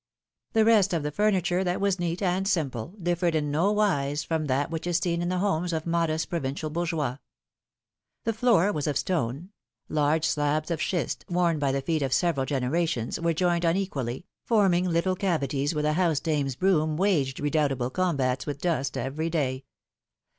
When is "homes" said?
5.37-5.73